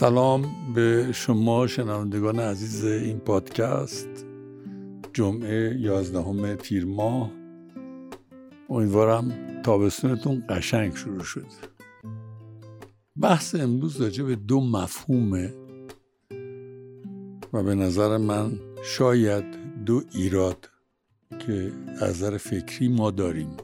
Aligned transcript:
سلام 0.00 0.44
به 0.74 1.12
شما 1.12 1.66
شنوندگان 1.66 2.40
عزیز 2.40 2.84
این 2.84 3.18
پادکست. 3.18 4.26
جمعه 5.12 5.76
یازدهم 5.80 6.54
تیر 6.54 6.84
ماه. 6.84 7.30
امیدوارم 8.68 9.32
تابستونتون 9.62 10.44
قشنگ 10.48 10.94
شروع 10.96 11.22
شد. 11.22 11.46
بحث 13.20 13.54
امروز 13.54 14.00
راجع 14.00 14.24
به 14.24 14.36
دو 14.36 14.60
مفهومه 14.60 15.54
و 17.52 17.62
به 17.62 17.74
نظر 17.74 18.16
من 18.16 18.58
شاید 18.82 19.44
دو 19.84 20.02
ایراد 20.14 20.70
که 21.38 21.72
از 22.00 22.10
نظر 22.10 22.36
فکری 22.36 22.88
ما 22.88 23.10
داریم. 23.10 23.56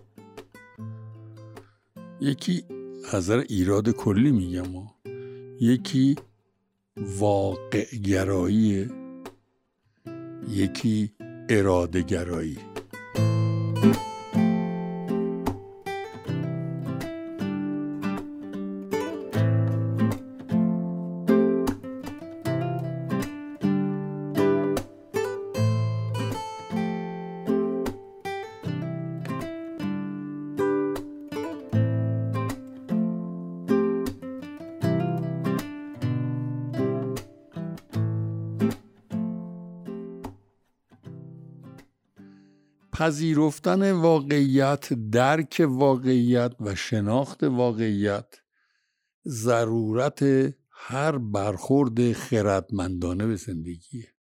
یکی 2.21 2.65
از 3.13 3.15
نظر 3.15 3.39
ایراد 3.49 3.91
کلی 3.91 4.33
میگم 4.33 4.77
و 4.77 4.87
یکی 5.61 6.17
واقع 6.97 7.85
گرایی 7.85 8.89
یکی 10.49 11.13
اراده 11.49 12.03
گرایی 12.03 12.59
پذیرفتن 42.99 43.93
واقعیت 43.93 44.93
درک 44.93 45.63
واقعیت 45.69 46.53
و 46.61 46.75
شناخت 46.75 47.45
واقعیت 47.45 48.35
ضرورت 49.27 50.23
هر 50.71 51.19
برخورد 51.19 52.13
خردمندانه 52.13 53.27
به 53.27 53.37
زندگیه. 53.37 54.15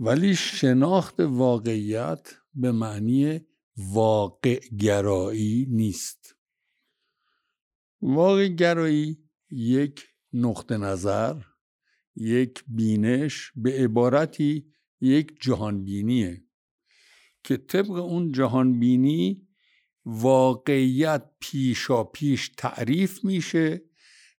ولی 0.00 0.34
شناخت 0.34 1.20
واقعیت 1.20 2.34
به 2.54 2.72
معنی 2.72 3.40
واقع 3.76 4.60
گرایی 4.78 5.66
نیست. 5.70 6.36
واقع 8.02 8.48
گرایی 8.48 9.24
یک 9.50 10.08
نقطه 10.32 10.76
نظر 10.76 11.42
یک 12.16 12.64
بینش 12.66 13.52
به 13.56 13.72
عبارتی 13.72 14.72
یک 15.02 15.36
جهانبینیه 15.40 16.44
که 17.44 17.56
طبق 17.56 17.90
اون 17.90 18.32
جهانبینی 18.32 19.48
واقعیت 20.04 21.30
پیشا 21.40 22.04
پیش 22.04 22.48
تعریف 22.56 23.24
میشه 23.24 23.82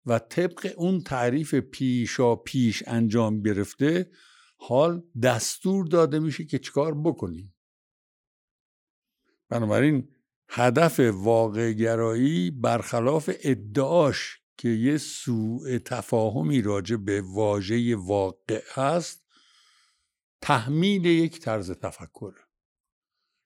و 0.05 0.20
طبق 0.20 0.73
اون 0.78 1.02
تعریف 1.02 1.55
پیشا 1.55 2.36
پیش 2.36 2.83
انجام 2.88 3.42
گرفته 3.42 4.11
حال 4.58 5.03
دستور 5.23 5.88
داده 5.88 6.20
میشه 6.20 6.45
که 6.45 6.59
چیکار 6.59 7.02
بکنیم. 7.02 7.55
بنابراین 9.50 10.09
هدف 10.49 10.99
واقع 10.99 11.71
گرایی 11.71 12.52
برخلاف 12.52 13.30
ادعاش 13.43 14.39
که 14.58 14.70
یه 14.70 14.98
سوء 14.98 15.77
تفاهمی 15.77 16.61
راجع 16.61 16.95
به 16.95 17.21
واژه 17.21 17.95
واقع 17.95 18.61
هست 18.73 19.23
تحمیل 20.43 21.05
یک 21.05 21.39
طرز 21.39 21.71
تفکر. 21.71 22.33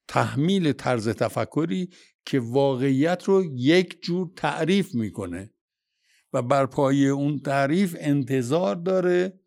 تحمیل 0.08 0.72
طرز 0.72 1.09
تفکری 1.09 1.90
که 2.25 2.40
واقعیت 2.40 3.24
رو 3.24 3.44
یک 3.56 4.02
جور 4.02 4.31
تعریف 4.35 4.96
می‌کنه 4.96 5.53
و 6.34 6.41
بر 6.41 6.66
پایه 6.66 7.07
اون 7.07 7.40
تعریف 7.40 7.96
انتظار 8.00 8.75
داره 8.75 9.40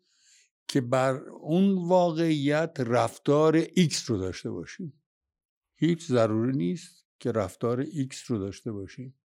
که 0.67 0.81
بر 0.81 1.17
اون 1.29 1.87
واقعیت 1.87 2.75
رفتار 2.79 3.63
X 3.63 3.95
رو 4.05 4.17
داشته 4.17 4.51
باشیم. 4.51 5.03
هیچ 5.75 6.05
ضروری 6.05 6.57
نیست 6.57 7.05
که 7.19 7.31
رفتار 7.31 7.85
X 7.85 8.15
رو 8.27 8.37
داشته 8.37 8.71
باشیم. 8.71 9.19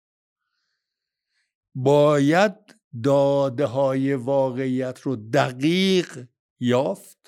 باید 1.74 2.54
داده 3.02 3.66
های 3.66 4.14
واقعیت 4.14 5.00
رو 5.00 5.16
دقیق 5.16 6.28
یافت 6.60 7.23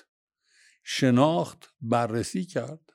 شناخت 0.89 1.73
بررسی 1.81 2.45
کرد. 2.45 2.93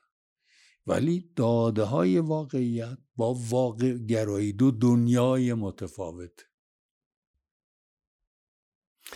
ولی 0.87 1.31
داده 1.35 1.83
های 1.83 2.19
واقعیت 2.19 2.97
با 3.15 3.33
واقع 3.33 3.93
گرایی 3.97 4.53
دو 4.53 4.71
دنیای 4.71 5.53
متفاوت. 5.53 6.45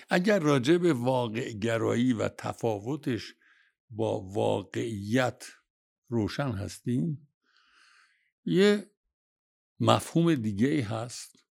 اگر 0.09 0.39
راجع 0.39 0.77
به 0.77 0.93
واقع 0.93 1.51
گرایی 1.51 2.13
و 2.13 2.29
تفاوتش 2.29 3.35
با 3.89 4.21
واقعیت 4.21 5.45
روشن 6.09 6.51
هستیم 6.51 7.29
یه 8.45 8.91
مفهوم 9.79 10.35
دیگه 10.35 10.83
هست. 10.83 11.46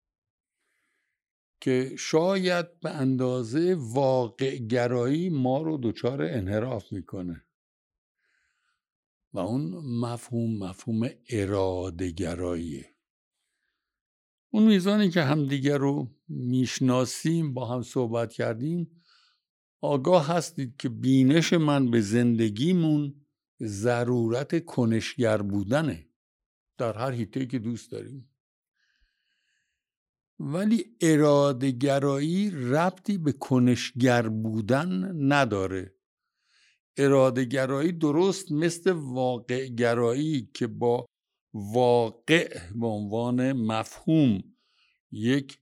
که 1.66 1.96
شاید 1.98 2.80
به 2.80 2.90
اندازه 2.90 3.76
واقع 3.78 4.56
گرایی 4.56 5.28
ما 5.28 5.62
رو 5.62 5.78
دچار 5.82 6.22
انحراف 6.22 6.92
می‌کنه. 6.92 7.44
و 9.32 9.38
اون 9.38 9.62
مفهوم 10.00 10.58
مفهوم 10.58 11.08
اراده 11.28 12.10
گراییه 12.10 12.94
اون 14.50 14.66
میزانی 14.66 15.10
که 15.10 15.22
همدیگر 15.22 15.78
رو 15.78 16.10
می‌شناسیم 16.28 17.54
با 17.54 17.66
هم 17.66 17.82
صحبت 17.82 18.32
کردیم 18.32 19.02
آگاه 19.80 20.28
هستید 20.28 20.76
که 20.76 20.88
بینش 20.88 21.52
من 21.52 21.90
به 21.90 22.00
زندگیمون 22.00 23.26
ضرورت 23.62 24.64
کنشگر 24.64 25.42
بودنه. 25.42 26.08
در 26.78 26.98
هر 26.98 27.10
حیطه 27.10 27.46
که 27.46 27.58
دوست 27.58 27.90
داریم. 27.90 28.35
ولی 30.38 30.96
اراده 31.00 31.70
گرایی 31.70 32.50
ربطی 32.50 33.18
به 33.18 33.32
کنشگر 33.32 34.28
بودن 34.28 35.12
نداره. 35.32 35.94
اراده 36.96 37.44
گرایی 37.44 37.92
درست 37.92 38.52
مثل 38.52 38.90
واقع 38.90 39.66
گرایی 39.66 40.50
که 40.54 40.66
با 40.66 41.06
واقع 41.54 42.58
به 42.74 42.86
عنوان 42.86 43.52
مفهوم 43.52 44.42
یک 45.10 45.58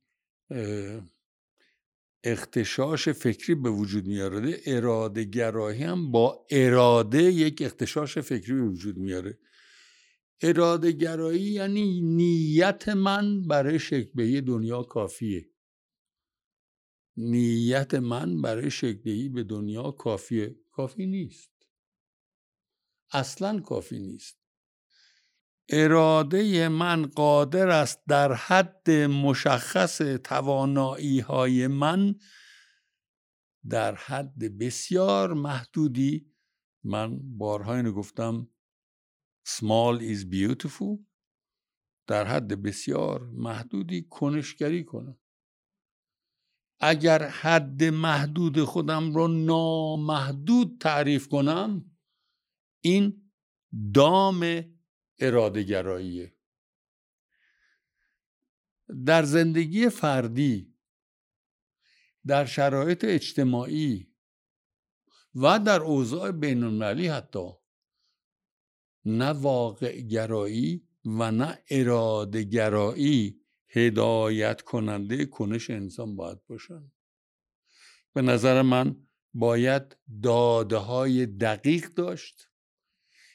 اختشاش 2.25 3.09
فکری 3.09 3.55
به 3.55 3.71
وجود 3.71 4.07
میاره. 4.07 4.61
اراده 4.67 5.25
گرایی 5.25 5.83
هم 5.83 6.11
با 6.11 6.47
اراده 6.51 7.23
یک 7.23 7.63
اختشاش 7.63 8.19
فکری 8.19 8.55
به 8.55 8.63
وجود 8.63 8.97
میاره. 8.97 9.39
اراده 10.47 10.93
گرایی 10.93 11.43
یعنی 11.43 12.01
نیت 12.01 12.89
من 12.89 13.43
برای 13.43 13.79
شکل 13.79 14.41
دنیا 14.41 14.83
کافیه. 14.83 15.51
نیت 17.17 17.95
من 17.95 18.43
برای 18.43 18.71
شکل 18.71 19.29
به 19.29 19.45
دنیا 19.45 19.91
کافیه. 19.91 20.57
کافی 20.71 21.07
نیست. 21.07 21.53
اصلا 23.13 23.61
کافی 23.61 23.99
نیست. 23.99 24.39
اراده 25.69 26.69
من 26.69 27.07
قادر 27.07 27.69
است 27.69 28.01
در 28.09 28.33
حد 28.33 28.91
مشخص 28.91 29.99
توانایی 30.25 31.21
های 31.21 31.67
من 31.67 32.15
در 33.69 33.95
حد 33.95 34.59
بسیار 34.59 35.33
محدودی. 35.33 36.33
من 36.85 37.39
بارها 37.39 37.75
اینو 37.75 37.93
گفتم 37.93 38.49
small 39.45 40.01
is 40.01 40.25
beautiful 40.25 40.99
در 42.07 42.25
حد 42.25 42.63
بسیار 42.63 43.25
محدودی 43.25 44.03
کنشگری 44.03 44.85
کنم. 44.85 45.19
اگر 46.81 47.29
حد 47.29 47.85
محدود 47.85 48.65
خودم 48.65 49.15
رو 49.15 49.29
نامحدود 49.29 50.79
تعریف 50.81 51.29
کنم 51.29 51.97
این 52.81 53.31
دام 53.95 54.65
اراده 55.19 55.63
گراییه 55.63 56.37
در 59.07 59.23
زندگی 59.23 59.89
فردی 59.89 60.75
در 62.27 62.45
شرایط 62.45 63.05
اجتماعی 63.05 64.15
و 65.35 65.59
در 65.59 65.81
اوضاع 65.81 66.31
بین 66.31 66.83
حتی 66.83 67.64
نه 69.05 69.31
واقع 69.31 70.01
گرایی 70.01 70.89
و 71.05 71.31
نه 71.31 71.59
اراده 71.71 72.43
گرایی 72.43 73.41
هدایت 73.69 74.63
کننده 74.63 75.27
کنش 75.27 75.71
انسان 75.71 76.17
باید 76.17 76.47
باشن. 76.47 76.93
به 78.13 78.23
نظر 78.23 78.63
من 78.63 79.07
باید 79.35 79.97
داده 80.23 80.77
های 80.77 81.27
دقیق 81.27 81.89
داشت 81.95 82.49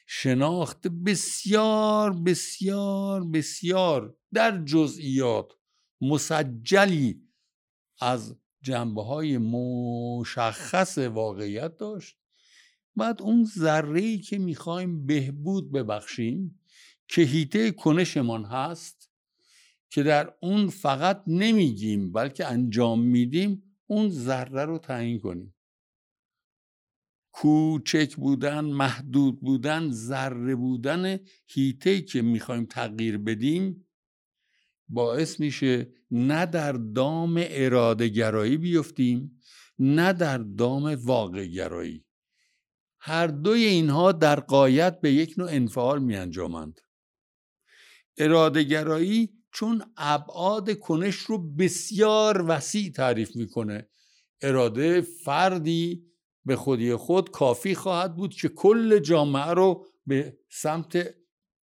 شناخت 0.06 0.88
بسیار 0.88 2.12
بسیار 2.12 3.24
بسیار 3.24 4.16
در 4.32 4.64
جزئیات 4.64 5.52
مسجلی 6.00 7.28
از 8.00 8.36
جنبه 8.62 9.02
های 9.02 9.38
مشخص 9.38 10.98
واقعیت 10.98 11.76
داشت. 11.76 12.19
بعد 12.96 13.22
اون 13.22 13.44
ذره 13.44 14.18
که 14.18 14.38
می‌خوایم 14.38 15.06
بهبود 15.06 15.72
ببخشیم 15.72 16.60
که 17.08 17.22
هیته 17.22 17.70
کنشمان 17.70 18.44
هست 18.44 19.10
که 19.90 20.02
در 20.02 20.34
اون 20.42 20.68
فقط 20.68 21.22
نمیگیم 21.26 22.12
بلکه 22.12 22.46
انجام 22.46 23.00
میدیم 23.00 23.62
اون 23.86 24.08
ذره 24.08 24.64
رو 24.64 24.78
تعیین 24.78 25.18
کنیم. 25.18 25.54
کوچک 27.32 28.16
بودن 28.16 28.60
محدود 28.60 29.40
بودن 29.40 29.90
ذره 29.90 30.54
بودن 30.54 31.18
هیته 31.46 32.00
که 32.00 32.22
می‌خوایم 32.22 32.66
تغییر 32.66 33.18
بدیم 33.18 33.86
باعث 34.88 35.40
میشه 35.40 35.92
نه 36.10 36.46
در 36.46 36.72
دام 36.72 37.44
اراده 37.48 38.08
گرایی 38.08 38.56
بیفتیم 38.56 39.40
نه 39.78 40.12
در 40.12 40.38
دام 40.38 40.84
واقع 40.84 41.46
گرایی 41.46 42.04
هر 43.00 43.26
دوی 43.26 43.64
اینها 43.64 44.12
در 44.12 44.40
قایت 44.40 45.00
به 45.00 45.12
یک 45.12 45.34
نوع 45.38 45.48
انفعال 45.50 46.02
می 46.02 46.16
انجامند 46.16 46.80
اراده 48.18 48.62
گرایی 48.62 49.40
چون 49.52 49.82
ابعاد 49.96 50.78
کنش 50.78 51.16
رو 51.16 51.38
بسیار 51.54 52.44
وسیع 52.48 52.92
تعریف 52.92 53.36
می‌کنه. 53.36 53.88
اراده 54.42 55.00
فردی 55.00 56.06
به 56.44 56.56
خودی 56.56 56.94
خود 56.94 57.30
کافی 57.30 57.74
خواهد 57.74 58.16
بود 58.16 58.34
که 58.34 58.48
کل 58.48 58.98
جامعه 58.98 59.50
رو 59.50 59.86
به 60.06 60.38
سمت 60.50 61.14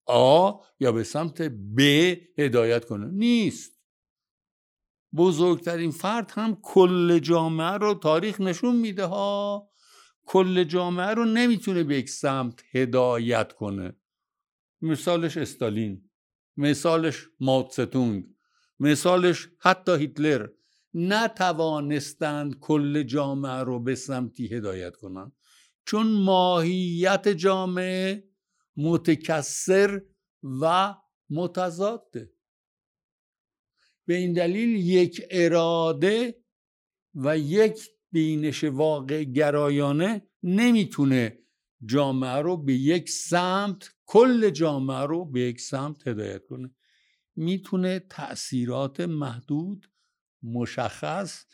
آ 0.05 0.51
یا 0.79 0.91
به 0.91 1.03
سمت 1.03 1.41
ب 1.77 1.79
هدایت 2.37 2.85
کنه. 2.85 3.07
نیست. 3.11 3.73
بزرگترین 5.15 5.91
فرد 5.91 6.31
هم 6.31 6.57
کل 6.61 7.19
جامعه 7.19 7.77
رو 7.77 7.93
تاریخ 7.93 8.41
نشون 8.41 8.75
میده 8.75 9.05
ها. 9.05 9.69
کل 10.25 10.63
جامعه 10.63 11.07
رو 11.07 11.25
نمی‌تونه 11.25 11.83
به 11.83 11.97
یک 11.97 12.09
سمت 12.09 12.63
هدایت 12.71 13.53
کنه. 13.53 13.95
مثالش 14.81 15.37
استالین 15.37 16.09
مثالش 16.57 17.27
ماتستونگ 17.39 18.25
مثالش 18.79 19.49
حتی 19.59 19.91
هیتلر 19.91 20.47
نتوانستند 20.93 22.59
کل 22.59 23.03
جامعه 23.03 23.63
رو 23.63 23.79
به 23.79 23.95
سمتی 23.95 24.47
هدایت 24.47 24.95
کنند. 24.95 25.31
چون 25.85 26.07
ماهیت 26.07 27.27
جامعه 27.27 28.23
متکسر 28.77 30.01
و 30.61 30.95
متضاده. 31.29 32.33
به 34.05 34.15
این 34.15 34.33
دلیل 34.33 34.69
یک 34.69 35.21
اراده 35.29 36.43
و 37.15 37.37
یک 37.37 37.89
بینش 38.13 38.63
واقع 38.63 39.23
گرایانه 39.23 40.27
نمی‌تونه 40.43 41.39
جامعه 41.85 42.41
رو 42.41 42.57
به 42.57 42.73
یک 42.73 43.09
سمت 43.09 43.89
کل 44.05 44.49
جامعه 44.49 45.05
رو 45.05 45.25
به 45.25 45.41
یک 45.41 45.61
سمت 45.61 46.07
هدایت 46.07 46.45
کنه. 46.45 46.75
می‌تونه 47.35 47.99
تاثیرات 47.99 48.99
محدود 48.99 49.91
مشخص 50.43 51.45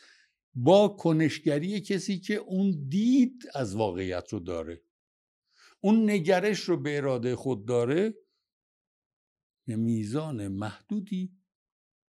با 0.54 0.88
کنشگری 0.88 1.80
کسی 1.80 2.18
که 2.18 2.34
اون 2.34 2.88
دید 2.88 3.42
از 3.54 3.76
واقعیت 3.76 4.32
رو 4.32 4.40
داره. 4.40 4.82
اون 5.80 6.10
نگرش 6.10 6.60
رو 6.60 6.76
به 6.76 6.96
اراده 6.96 7.36
خود 7.36 7.66
داره. 7.66 8.14
میزان 9.66 10.48
محدودی 10.48 11.32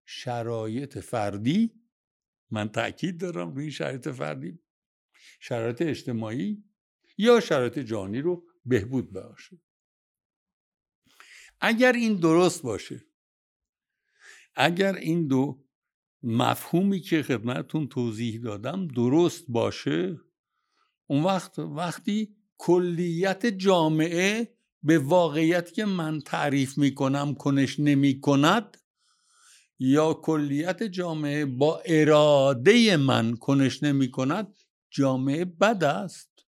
شرایط 0.05 0.99
فردی 0.99 1.80
من 2.51 2.69
تاکید 2.69 3.19
دارم 3.19 3.55
روی 3.55 3.71
شرایط 3.71 4.09
فردی. 4.09 4.59
شرایط 5.41 5.83
اجتماعی 5.83 6.65
یا 7.19 7.41
شرایط 7.41 7.79
جانی 7.79 8.21
رو 8.21 8.45
بهبود 8.65 9.13
باشه 9.13 9.61
اگر 11.61 11.93
این 11.93 12.17
درست 12.17 12.63
باشه 12.63 13.05
اگر 14.55 14.95
این 14.95 15.27
دو 15.27 15.65
مفهومی 16.23 17.01
که 17.01 17.23
خدمتتون 17.23 17.89
توضیح 17.89 18.41
دادم 18.41 18.87
درست 18.87 19.45
باشه 19.49 20.21
اون 21.07 21.25
وقت 21.25 21.59
وقتی 21.59 22.37
کلیت 22.59 23.47
جامعه 23.47 24.55
به 24.83 24.99
واقعیت 24.99 25.73
که 25.73 25.85
من 25.85 26.21
تعریف 26.21 26.79
می‌کنم 26.79 27.35
کنش 27.35 27.81
نمی 27.81 28.21
کند 28.21 28.77
یا 29.83 30.15
کلیت 30.15 30.83
جامعه 30.83 31.45
با 31.45 31.83
اراده 31.85 32.97
من 32.97 33.37
کنش 33.37 33.83
نمی 33.83 34.11
کند 34.11 34.57
جامعه 34.91 35.45
بد 35.45 35.85
است. 35.85 36.47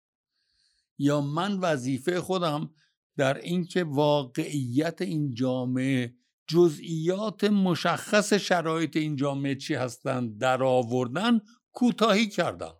یا 0.99 1.21
من 1.21 1.59
وظیفه 1.59 2.21
خودم 2.21 2.75
در 3.17 3.39
اینکه 3.39 3.85
واقعیت 3.85 5.03
این 5.03 5.35
جامعه 5.35 6.15
جزئیات 6.47 7.45
مشخص 7.45 8.33
شرایط 8.33 8.97
این 8.97 9.17
جامعه 9.17 9.55
چی 9.55 9.75
هستند 9.75 10.39
در 10.39 10.63
آوردن 10.63 11.41
کوتاهی 11.73 12.29
کردم. 12.29 12.75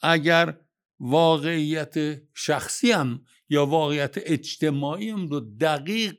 اگر 0.00 0.60
واقعیت 1.00 2.22
شخصیم 2.34 3.24
یا 3.48 3.66
واقعیت 3.66 4.14
اجتماعیم 4.16 5.26
رو 5.26 5.40
دقیق 5.40 6.18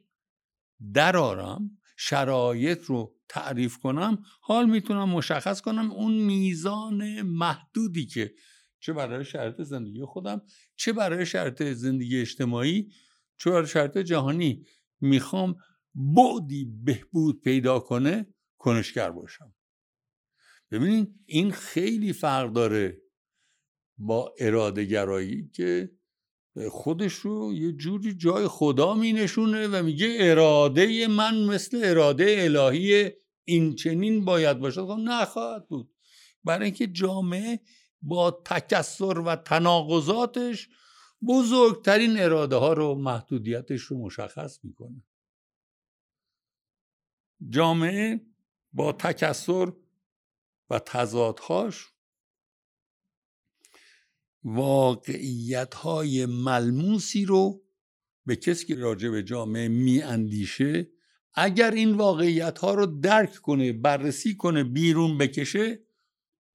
درارم 0.94 1.78
شرایط 1.96 2.84
رو 2.84 3.16
تعریف 3.30 3.78
کنم 3.78 4.24
حال 4.42 4.70
می‌تونم 4.70 5.10
مشخص 5.10 5.62
کنم 5.62 5.92
اون 5.92 6.14
میزان 6.14 7.22
محدودی 7.22 8.06
که 8.06 8.34
چه 8.80 8.94
برای 8.94 9.26
شرط 9.26 9.62
زندگی 9.62 10.06
خودم 10.06 10.42
چه 10.76 10.94
برای 10.94 11.26
شرط 11.26 11.64
زندگی 11.64 12.22
اجتماعی 12.22 12.92
چه 13.38 13.52
برای 13.52 13.68
شرط 13.68 13.98
جهانی 13.98 14.66
می‌خوام 15.02 15.56
بعدی 15.96 16.66
بهبود 16.84 17.42
پیدا 17.42 17.80
کنه 17.80 18.34
کنشگر 18.58 19.12
باشم. 19.12 19.56
ببینید 20.72 21.16
این 21.26 21.52
خیلی 21.52 22.14
فرق 22.14 22.54
داره 22.54 23.02
با 23.98 24.34
اراده 24.40 24.86
گرایی 24.86 25.50
که 25.50 25.92
خودش 26.72 27.14
رو 27.14 27.54
یه 27.54 27.72
جوری 27.72 28.14
جای 28.14 28.48
خدا 28.48 28.94
می 28.94 29.14
نشونه 29.14 29.68
و 29.68 29.84
میگه 29.84 30.18
اراده 30.20 31.08
من 31.08 31.46
مثل 31.46 31.82
اراده 31.84 32.36
الهی 32.40 33.12
این 33.44 33.76
چنین 33.76 34.26
باید 34.26 34.60
باشد 34.60 34.86
خب 34.86 34.98
نخواهد 35.00 35.68
بود. 35.68 35.96
برای 36.44 36.66
اینکه 36.66 36.88
جامعه 36.88 37.60
با 38.02 38.32
تکسر 38.32 39.20
و 39.20 39.36
تناقضاتش 39.36 40.70
بزرگترین 41.28 42.20
اراده 42.20 42.56
ها 42.56 42.74
رو 42.74 42.96
محدودیتش 42.96 43.82
رو 43.82 43.98
مشخص 43.98 44.60
می‌کنه. 44.64 45.04
جامعه 47.50 48.22
با 48.74 48.92
تکسر 48.92 49.74
و 50.70 50.80
تضادهاش 50.80 51.95
واقعیت 54.46 55.76
های 55.76 56.26
ملموسی 56.26 57.26
رو 57.26 57.64
به 58.26 58.36
کسی 58.36 58.66
که 58.66 58.76
راجع 58.76 59.10
به 59.10 59.24
جامعه 59.24 59.68
می 59.68 60.02
اندیشه 60.02 60.92
اگر 61.34 61.72
این 61.72 61.94
واقعیت 61.94 62.60
ها 62.60 62.74
رو 62.74 62.86
درک 62.86 63.36
کنه 63.36 63.74
بررسی 63.74 64.36
کنه 64.36 64.64
بیرون 64.64 65.18
بکشه 65.18 65.86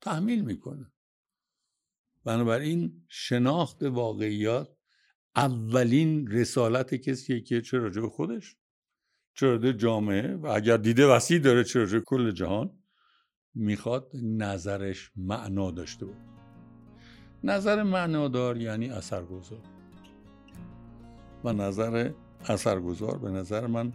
تحمیل 0.01 0.45
می‌کنه. 0.45 0.93
بنابراین 2.25 3.05
شناخت 3.09 3.83
واقعیات 3.83 4.77
اولین 5.37 6.27
رسالت 6.31 6.95
کسیه 6.95 7.41
که 7.41 7.61
چه 7.61 7.79
راجع 7.79 8.01
به 8.01 8.09
خودش 8.09 8.57
چه 9.35 9.47
راجع 9.47 9.73
جامعه 9.73 10.37
و 10.37 10.47
اگر 10.47 10.77
دیده 10.77 11.07
وسیع 11.07 11.39
داره 11.39 11.65
چه 11.65 11.79
راجع 11.79 11.99
کل 11.99 12.31
جهان 12.31 12.83
می‌خواد 13.55 14.11
نظرش 14.23 15.11
معنا 15.17 15.71
داشته 15.71 16.07
باشه. 16.07 16.40
نظر 17.45 17.83
معنادار 17.83 18.57
یعنی 18.57 18.91
اثرگذار. 18.91 19.61
و 21.45 21.53
نظر 21.53 22.11
اثرگذار 22.49 23.19
به 23.19 23.31
نظر 23.31 23.67
من 23.67 23.93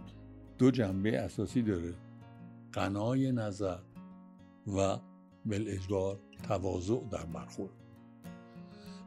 دو 0.57 0.71
جنبه 0.71 1.19
اساسی 1.19 1.61
داره. 1.61 1.93
قنای 2.73 3.31
نظر 3.31 3.77
و 4.77 4.97
بالاجبار 5.45 6.19
تواضع 6.47 6.99
در 7.11 7.25
برخورد. 7.25 7.71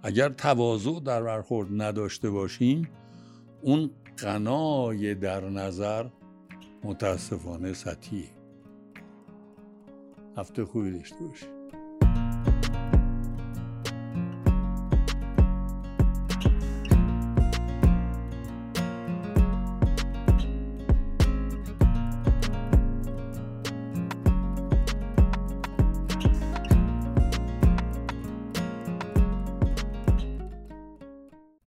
اگر 0.02 0.28
تواضع 0.28 1.00
در 1.00 1.22
برخورد 1.22 1.82
نداشته 1.82 2.30
باشیم 2.30 2.88
اون 3.62 3.90
قنای 4.16 5.14
در 5.14 5.48
نظر 5.48 6.06
متاسفانه 6.84 7.72
سطحیه. 7.72 8.30
هفته 10.36 10.64
خوبی 10.64 10.90
داشته 10.90 11.24
باشید. 11.24 11.57